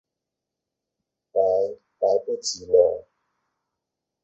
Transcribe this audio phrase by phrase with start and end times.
[1.33, 1.41] 來、
[1.99, 3.07] 來不及了